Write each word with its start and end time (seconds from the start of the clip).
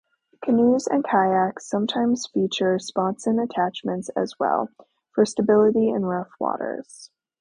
Canoes 0.43 0.87
and 0.87 1.03
kayaks 1.03 1.67
sometimes 1.67 2.25
feature 2.33 2.77
sponson 2.79 3.37
attachments 3.39 4.09
as 4.15 4.33
well, 4.39 4.71
for 5.13 5.27
stability 5.27 5.89
in 5.89 6.07
rough 6.07 6.31
waters. 6.39 7.11